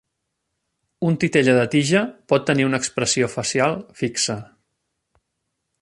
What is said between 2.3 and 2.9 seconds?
pot tenir una